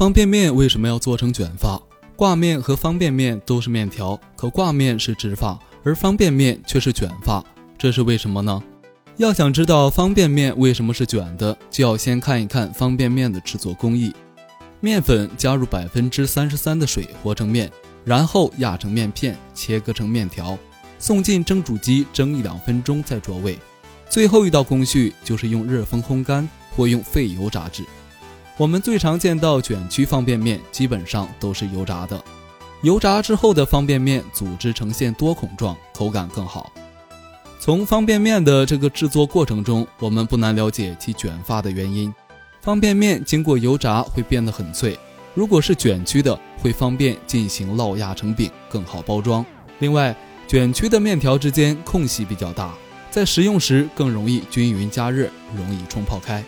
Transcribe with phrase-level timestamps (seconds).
[0.00, 1.78] 方便面为什么要做成卷发？
[2.16, 7.44] 挂面和方便面都是面条，可挂面是直发，而方便面却是卷发，
[7.76, 8.62] 这是为什么呢？
[9.18, 14.10] 要想知道方便面为什么是卷的，就要先看一看方便面的制作工艺。
[14.80, 17.70] 面粉加入百分之三十三的水和成面，
[18.02, 20.56] 然后压成面片，切割成面条，
[20.98, 23.58] 送进蒸煮机蒸一两分钟再着味。
[24.08, 27.84] 最后一道工序就是用热风烘干或用废油炸制。
[28.60, 32.22] 我们最常见到卷曲方便面，基本上都是油炸的。
[32.82, 36.70] 油炸之后的方便面组织呈现多孔状，口感更好。
[37.58, 42.12] 从方便面的这个制作过程中，我们不难了解其卷发的原因。
[42.60, 44.94] 方便面经过油炸会变得很脆，
[45.34, 49.42] 如果是卷曲的，会方便进行烙压成饼，更好包装。
[49.78, 50.14] 另外，
[50.46, 52.74] 卷曲的面条之间空隙比较大，
[53.10, 56.44] 在食用时更容易均匀加热，容易冲泡开。